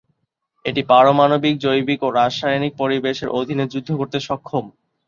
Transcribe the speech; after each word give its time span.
এটি 0.65 0.81
পারমাণবিক, 0.89 1.55
জৈবিক 1.63 1.99
ও 2.03 2.19
রাসায়নিক 2.19 2.73
পরিবেশের 2.81 3.29
অধীনে 3.39 3.65
যুদ্ধ 3.73 3.89
করতে 3.99 4.17
সক্ষম। 4.27 4.65